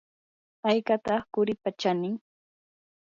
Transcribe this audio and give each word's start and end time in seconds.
¿haykataq 0.65 1.23
quripa 1.33 1.69
chanin? 1.79 2.15